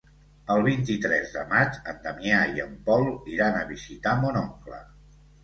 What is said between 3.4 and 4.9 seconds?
a visitar mon oncle.